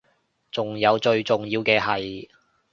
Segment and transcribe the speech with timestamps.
[0.51, 2.27] 仲有最重要嘅係